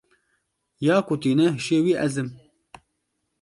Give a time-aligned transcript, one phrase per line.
[0.85, 2.29] Ya ku tîne hişê wî ez im.